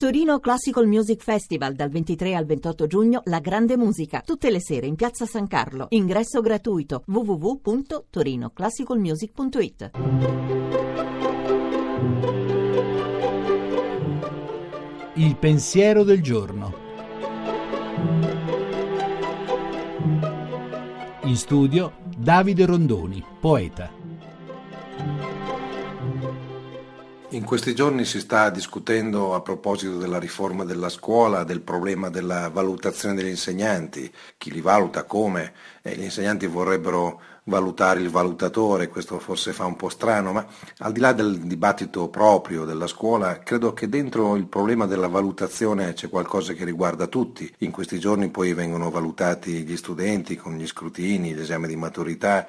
Torino 0.00 0.40
Classical 0.40 0.86
Music 0.86 1.22
Festival 1.22 1.74
dal 1.74 1.90
23 1.90 2.34
al 2.34 2.46
28 2.46 2.86
giugno 2.86 3.20
La 3.24 3.38
Grande 3.38 3.76
Musica, 3.76 4.22
tutte 4.24 4.50
le 4.50 4.58
sere 4.58 4.86
in 4.86 4.94
Piazza 4.94 5.26
San 5.26 5.46
Carlo. 5.46 5.88
Ingresso 5.90 6.40
gratuito 6.40 7.02
www.torinoclassicalmusic.it. 7.04 9.90
Il 15.16 15.36
pensiero 15.36 16.02
del 16.02 16.22
giorno. 16.22 16.72
In 21.24 21.36
studio 21.36 21.92
Davide 22.16 22.64
Rondoni, 22.64 23.22
poeta. 23.38 23.99
In 27.32 27.44
questi 27.44 27.76
giorni 27.76 28.04
si 28.04 28.18
sta 28.18 28.50
discutendo 28.50 29.36
a 29.36 29.40
proposito 29.40 29.98
della 29.98 30.18
riforma 30.18 30.64
della 30.64 30.88
scuola, 30.88 31.44
del 31.44 31.60
problema 31.60 32.08
della 32.08 32.48
valutazione 32.48 33.14
degli 33.14 33.28
insegnanti, 33.28 34.12
chi 34.36 34.50
li 34.50 34.60
valuta, 34.60 35.04
come, 35.04 35.52
eh, 35.82 35.94
gli 35.94 36.02
insegnanti 36.02 36.48
vorrebbero 36.48 37.20
valutare 37.44 38.00
il 38.00 38.10
valutatore, 38.10 38.88
questo 38.88 39.20
forse 39.20 39.52
fa 39.52 39.64
un 39.64 39.76
po' 39.76 39.88
strano, 39.88 40.32
ma 40.32 40.44
al 40.78 40.90
di 40.90 40.98
là 40.98 41.12
del 41.12 41.38
dibattito 41.38 42.08
proprio 42.08 42.64
della 42.64 42.88
scuola, 42.88 43.38
credo 43.38 43.72
che 43.74 43.88
dentro 43.88 44.34
il 44.34 44.46
problema 44.46 44.86
della 44.86 45.08
valutazione 45.08 45.92
c'è 45.92 46.08
qualcosa 46.08 46.52
che 46.52 46.64
riguarda 46.64 47.06
tutti. 47.06 47.52
In 47.58 47.70
questi 47.70 48.00
giorni 48.00 48.28
poi 48.30 48.54
vengono 48.54 48.90
valutati 48.90 49.62
gli 49.62 49.76
studenti 49.76 50.34
con 50.34 50.56
gli 50.56 50.66
scrutini, 50.66 51.32
gli 51.32 51.40
esami 51.40 51.68
di 51.68 51.76
maturità, 51.76 52.48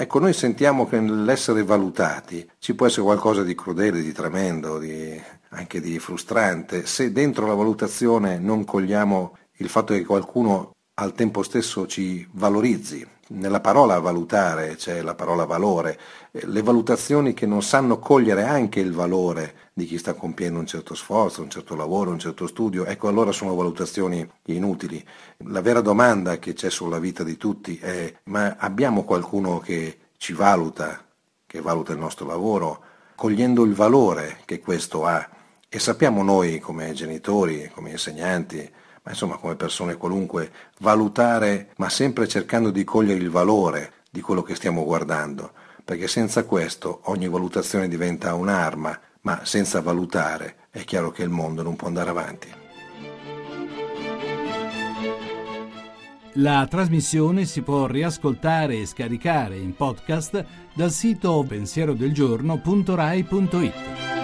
Ecco, 0.00 0.18
noi 0.18 0.32
sentiamo 0.32 0.86
che 0.86 0.98
nell'essere 0.98 1.62
valutati 1.62 2.50
ci 2.58 2.74
può 2.74 2.86
essere 2.86 3.02
qualcosa 3.02 3.42
di 3.42 3.54
crudele, 3.54 4.00
di 4.00 4.12
tremendo, 4.12 4.78
di, 4.78 5.20
anche 5.50 5.78
di 5.78 5.98
frustrante, 5.98 6.86
se 6.86 7.12
dentro 7.12 7.46
la 7.46 7.52
valutazione 7.52 8.38
non 8.38 8.64
cogliamo 8.64 9.36
il 9.58 9.68
fatto 9.68 9.92
che 9.92 10.06
qualcuno 10.06 10.70
al 11.00 11.14
tempo 11.14 11.42
stesso 11.42 11.86
ci 11.86 12.28
valorizzi. 12.32 13.06
Nella 13.28 13.60
parola 13.60 13.98
valutare 14.00 14.74
c'è 14.74 15.00
la 15.00 15.14
parola 15.14 15.44
valore, 15.46 15.98
le 16.32 16.62
valutazioni 16.62 17.32
che 17.32 17.46
non 17.46 17.62
sanno 17.62 17.98
cogliere 17.98 18.44
anche 18.44 18.80
il 18.80 18.92
valore 18.92 19.70
di 19.72 19.86
chi 19.86 19.96
sta 19.96 20.14
compiendo 20.14 20.58
un 20.58 20.66
certo 20.66 20.94
sforzo, 20.94 21.40
un 21.40 21.48
certo 21.48 21.74
lavoro, 21.74 22.10
un 22.10 22.18
certo 22.18 22.46
studio, 22.46 22.84
ecco 22.84 23.08
allora 23.08 23.32
sono 23.32 23.54
valutazioni 23.54 24.28
inutili. 24.46 25.02
La 25.46 25.62
vera 25.62 25.80
domanda 25.80 26.38
che 26.38 26.52
c'è 26.52 26.68
sulla 26.68 26.98
vita 26.98 27.22
di 27.22 27.36
tutti 27.36 27.78
è 27.78 28.12
ma 28.24 28.56
abbiamo 28.58 29.04
qualcuno 29.04 29.58
che 29.58 29.98
ci 30.18 30.34
valuta, 30.34 31.02
che 31.46 31.60
valuta 31.62 31.92
il 31.92 31.98
nostro 31.98 32.26
lavoro, 32.26 32.82
cogliendo 33.14 33.64
il 33.64 33.72
valore 33.72 34.40
che 34.44 34.60
questo 34.60 35.06
ha? 35.06 35.26
E 35.66 35.78
sappiamo 35.78 36.22
noi 36.22 36.58
come 36.58 36.92
genitori, 36.92 37.70
come 37.72 37.90
insegnanti, 37.90 38.70
ma 39.02 39.12
insomma 39.12 39.36
come 39.36 39.56
persone 39.56 39.96
qualunque, 39.96 40.50
valutare, 40.78 41.70
ma 41.76 41.88
sempre 41.88 42.28
cercando 42.28 42.70
di 42.70 42.84
cogliere 42.84 43.18
il 43.18 43.30
valore 43.30 43.92
di 44.10 44.20
quello 44.20 44.42
che 44.42 44.54
stiamo 44.54 44.84
guardando, 44.84 45.52
perché 45.84 46.08
senza 46.08 46.44
questo 46.44 47.00
ogni 47.04 47.28
valutazione 47.28 47.88
diventa 47.88 48.34
un'arma, 48.34 49.00
ma 49.22 49.40
senza 49.44 49.80
valutare 49.80 50.56
è 50.70 50.84
chiaro 50.84 51.10
che 51.10 51.22
il 51.22 51.30
mondo 51.30 51.62
non 51.62 51.76
può 51.76 51.88
andare 51.88 52.10
avanti. 52.10 52.58
La 56.34 56.64
trasmissione 56.70 57.44
si 57.44 57.62
può 57.62 57.86
riascoltare 57.86 58.78
e 58.78 58.86
scaricare 58.86 59.56
in 59.56 59.74
podcast 59.74 60.44
dal 60.74 60.92
sito 60.92 61.44
pensierodelgiorno.rai.it. 61.46 64.19